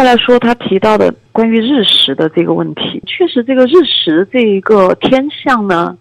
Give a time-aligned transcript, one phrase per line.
[0.00, 5.94] 再来说他提到的关于日食的这个问题，确实这个日食这一个天象呢，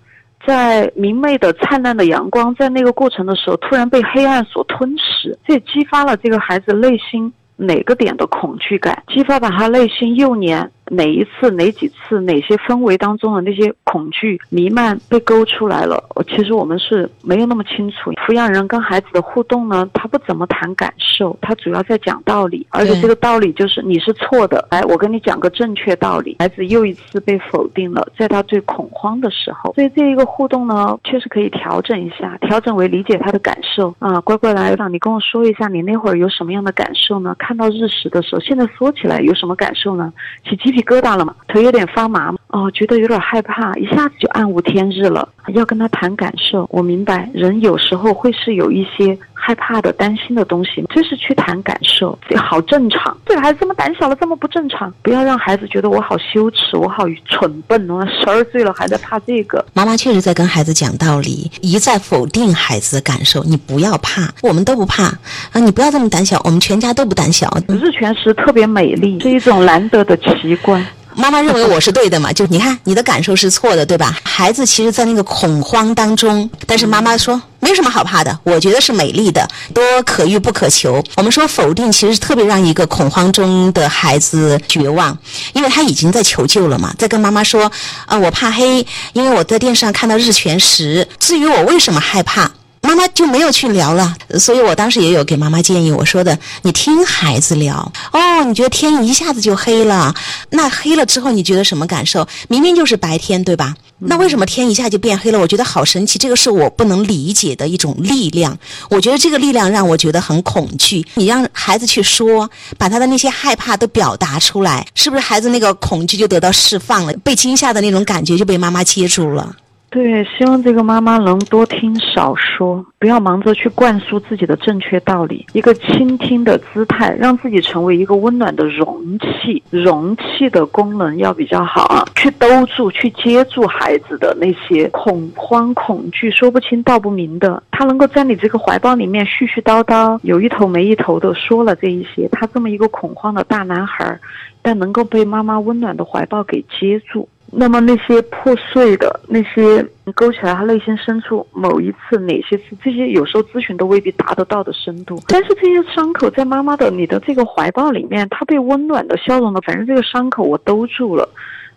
[0.48, 10.72] 在明媚的灿烂的阳光在那个过程的时候，突然被黑暗所吞噬，这激发了这个孩子内心哪个点的恐惧感，激发把他内心幼年。
[10.90, 16.04] 哪一次、哪几次、哪些氛围当中的那些恐惧弥漫被勾出来了？
[16.28, 18.12] 其实我们是没有那么清楚。
[18.14, 24.66] 抚养人跟孩子的互动呢，他不怎么谈感受，他主要在讲道理，而且这个道理就是你是错的。
[24.72, 26.36] 哎，我跟你讲个正确道理。
[26.40, 29.74] 孩子又一次被否定了，在他最恐慌的时候。
[29.76, 34.20] 所以这一个互动呢，确实可以调整一下，调整为理解他的感受啊。
[34.22, 37.36] 乖乖来，你跟我说一下，你那会儿有什么样的感受呢？
[37.38, 40.12] 看到日食的时候，现在说起来有什么感受呢？
[40.44, 40.79] 起鸡皮。
[40.82, 45.28] 疙瘩了嘛，腿有点发麻哦，觉得有点害怕，一下子就暗无天日了。
[45.54, 49.18] 要跟他谈感受，我明白人有时候会是有一些
[49.50, 53.18] 害怕的、担心的东西，就是去谈感受，这好正常。
[53.26, 58.06] 这个孩子这么胆小了，这么不正常，不要让孩子觉得我好羞耻，我好蠢笨哦。
[58.06, 59.66] 十二岁了还在怕这个。
[59.74, 63.44] 妈妈确实在跟孩子讲道理，一再否定孩子的感受。
[63.44, 65.60] 你不要怕，我们都不怕啊！
[65.60, 67.52] 你不要这么胆小，我们全家都不胆小。
[67.70, 70.86] 日全食特别美丽，是一种难得的奇观。
[71.20, 72.32] 妈妈认为我是对的嘛？
[72.32, 74.18] 就你看，你的感受是错的，对吧？
[74.24, 81.04] 孩子其实，在那个恐慌当中，但是妈妈说没什么好怕的，我觉得是美丽的，多可遇不可求。
[81.18, 85.18] 我们说否定，其实特别让一个恐慌中的孩子绝望，
[85.52, 87.70] 因为他已经在求救了嘛，在跟妈妈说
[88.06, 91.06] 啊，我怕黑，因为我在电视上看到日全食。
[91.20, 92.50] 至于我为什么害怕？
[92.90, 97.76] 妈妈就没有去聊了，所以我当时也有给妈妈建议，我说的，你听孩子聊。
[98.12, 100.12] 哦，你觉得天一下子就黑了，
[100.50, 102.28] 那黑了之后你觉得什么感受？
[102.48, 103.76] 明明就是白天，对吧？
[104.00, 105.40] 那为什么天一下就变黑了？
[105.40, 108.58] 我觉得好神奇，这个是我不能理解的一种力量。
[108.90, 111.06] 我觉得这个力量让我觉得很恐惧。
[111.14, 117.14] 你让孩子去说，把他的那些害怕都表达出来，是不是孩子那个恐惧就得到释放了？
[117.24, 119.56] 被惊吓的那种感觉就被妈妈接住了。
[119.92, 125.44] 对，希望这个妈妈能多听少说，不要忙着去灌输自己的正确道理。
[125.54, 129.64] 一个倾听的姿态，让自己成为一个温暖的容器。
[129.72, 137.64] 容器的功能要比较好啊，去兜住、去接住孩子的那些恐慌、恐惧，说不清道不明的。
[137.72, 142.30] 他能够在你这个怀抱里面絮絮叨叨，有一头没一头的说了这一些。
[142.32, 144.20] 他这么一个恐慌的大男孩，
[144.62, 147.28] 但能够被妈妈温暖的怀抱给接住。
[147.52, 149.84] 那么那些破碎的那些
[150.14, 161.28] 勾起来他内心深处某一次哪些次这些有时候咨询都未必达得到的深度，但是这些伤口在妈妈的你的这个怀抱里面，它被温暖的消融了，反正这个伤口我兜住了，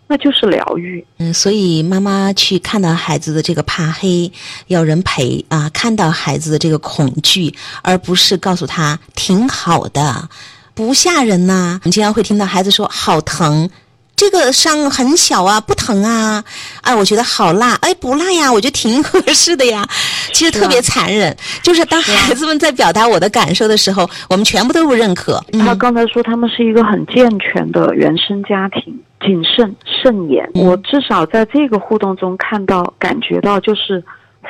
[0.07, 1.03] 那就是疗愈。
[1.17, 4.31] 嗯，所以妈妈去看到孩子的这个怕黑，
[4.67, 10.29] 要人陪啊，看到孩子的这个恐惧，而不是告诉他挺好的，
[10.75, 11.79] 不吓人呐。
[11.83, 13.69] 我们经常会听到孩子说好疼。
[14.23, 16.41] 这个伤很小啊，不疼啊，
[16.81, 19.85] 哎，我觉得好辣，哎，不辣呀，我觉得挺合适的呀。
[20.31, 25.43] 其实特别残忍，就是当孩子们在表达我的感受的时候，我们全部都不认可。
[25.59, 30.49] 他刚才说他们是一个很健全的原生家庭，谨慎慎言。
[30.53, 34.01] 我至少在这个互动中看到、感觉到，就是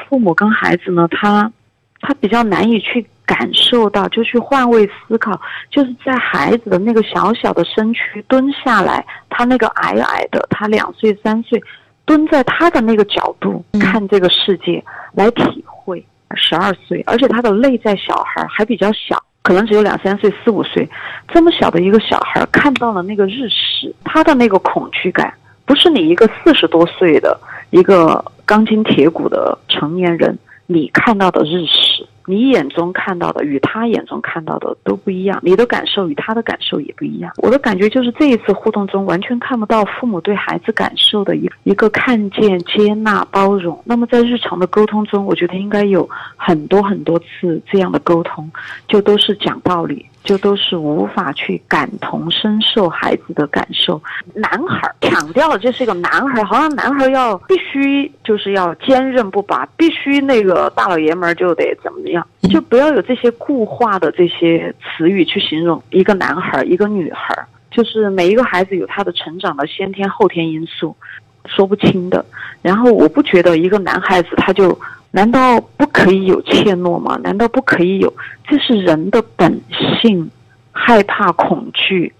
[0.08, 1.52] 父母跟孩子呢，他
[2.00, 3.06] 他比较难以去。
[3.26, 5.40] 感受到就去换位思考，
[5.70, 11.62] 就是在孩子的那个小小的身躯蹲下来，他那个矮矮的，他两岁三岁，
[12.06, 20.88] 蹲在他的那个角度看这个世界，来体会十二岁，而且他的内在小孩还比较小，可能只有两三岁四五岁，
[21.30, 25.34] 这么小的一个小孩看到了那个日食，他的那个恐惧感，
[25.66, 32.06] 不是你一个四十多岁的一个钢筋铁骨的成年人你看到的日食。
[32.26, 37.32] 你眼中看到的与他眼中看到的都不一样，你的感受与他的感受也不一样。
[37.38, 43.82] 我的感觉就是这一次互动中完全看不到父母对孩子感受的一一个看见、接纳、包容。
[43.86, 48.50] 那么在日常的沟通中，我觉得应该有很多很多次这样的沟通，
[48.88, 50.06] 就都是讲道理。
[50.24, 54.02] 就都是无法去感同身受孩子的感受。
[54.34, 67.38] 男孩强调了这是一个男孩，好像男孩要必须就是要坚韧不拔，必须那个大老爷们儿就得怎么样，就不要有这些固化的这些词语去形容一个男孩一个女孩。
[67.72, 70.96] 就是每一个孩子有他的成长的先天后天因素，
[71.46, 72.26] 说不清的。
[72.62, 74.78] 然后我不觉得一个男孩子他就。
[75.16, 77.20] 难道不可以有怯懦吗？
[77.24, 78.12] 难道不可以有？
[78.48, 79.62] 这是人的本
[80.02, 80.28] 性，
[80.72, 82.12] 害怕、恐惧，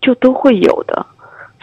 [0.00, 1.06] 就都会有的。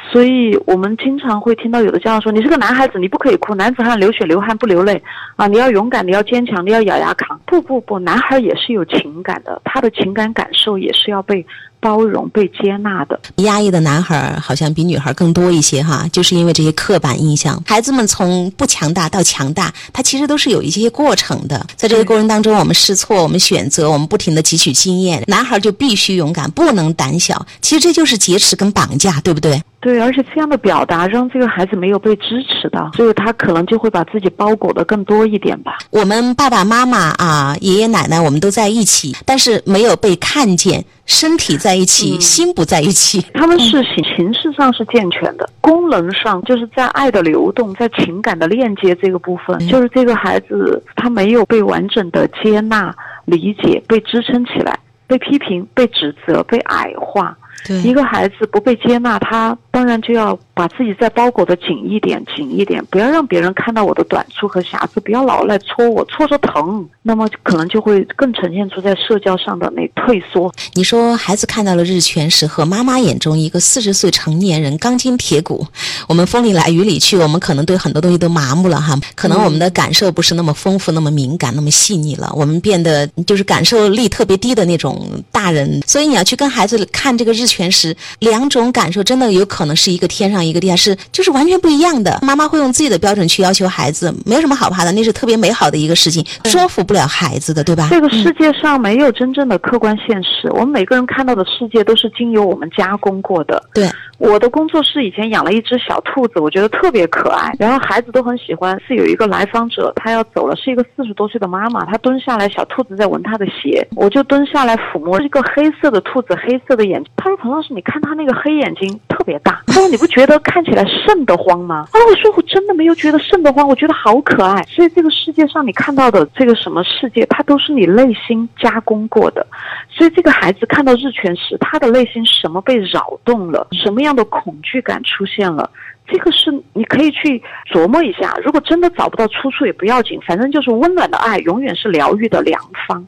[0.09, 5.03] 所以我们经常会听到有的家长说：“你是个男孩子，你不可以哭，男子汉流血流汗不流泪
[5.35, 5.45] 啊！
[5.45, 11.45] 你要勇敢，你要坚强，你要咬牙扛。”不不不，男孩也是有情感的，他的情感感受也是要被
[11.79, 13.19] 包容、被接纳的。
[13.37, 17.61] 压抑的男孩儿好像比女孩儿更多一些哈，就是因为这些刻板印象。
[17.65, 21.65] 孩子们从不强大到强大，他其实都是有一些过程的。
[21.75, 25.23] 在这个过程当中，我们试错，我们选择，我们不停的汲取经验。
[25.27, 27.45] 男孩儿就必须勇敢，不能胆小。
[27.61, 29.61] 其实这就是劫持跟绑架，对不对？
[29.79, 35.77] 对，而且这样的表达让这个孩子没有被支持到，所以他可能就会把自己包裹的更多一点吧。
[35.91, 43.25] 我们爸爸妈妈啊，爷爷奶奶，我们都在一起，但是没有被看见，身体在一起，心不在一起。
[43.33, 52.93] 他们是形形式上是健全的，功能上就是在爱的流动，在情感的链接这个部分，就是这个孩子他没有被完整的接纳、
[53.25, 54.77] 理解、被支撑起来，
[55.07, 57.35] 被批评、被指责、被矮化。
[57.65, 70.51] 对，一个孩子不被接纳，他当然就要把自己再包裹的紧一点，紧一点，不要让别人看到我的短处和瑕疵，不要老来戳我，戳着疼，那么可能就会更呈现出在社交上的那退缩。
[70.73, 75.67] 你说孩子看到了日全食和妈妈眼中一个四十岁成年人钢筋铁骨，
[76.07, 85.79] 我们风里来雨里去，我们可能对很多东西都麻木了哈，可能我们的感受不是那么丰富、那么敏感、那么细腻了，我们变得就是感受力特别低的那种大人。
[85.85, 87.45] 所以你要去跟孩子看这个日。
[87.47, 92.19] 全食两种感受，真的有可能是一个天上一个地下，是就是完全不一样的。
[92.21, 97.87] 妈妈会用自己的标准去要求孩子，没有什么好怕的，那是特别美好的一个事情，说服不了孩子的，对吧？
[97.89, 103.63] 这个世界上没有真正的客观现实，我们每个人看到的世界都是经由我们加工过的。
[103.73, 108.77] 对，我的工作室以前养了一只小兔子，我觉得特别可爱，然后孩子都很喜欢。
[108.85, 117.09] 是有一个来访者，他要走了，是一个四十多岁的妈妈，她蹲下来，小兔子在闻她的鞋，我就蹲下来抚摸，是一个黑色的兔子，黑色的眼睛。
[117.15, 117.37] 他说。
[117.37, 121.85] 彭老师，你看他那个黑眼睛特别大，他说你不觉得看起来瘆得慌吗？
[121.91, 124.63] 啊，我说我真的没有觉得瘆得慌，我觉得好可爱。
[124.63, 129.45] 所以这个世界上你看到的这个什么世界，它都是你内心加工过的。
[129.89, 135.69] 所以这个孩子看到日全食，他的内心什么被扰动了，什么样的恐惧感出现了，
[136.07, 138.33] 这个是你可以去琢磨一下。
[138.41, 143.05] 如果真的找不到出处也不要紧，反正就是温暖的爱永远是疗愈的良方。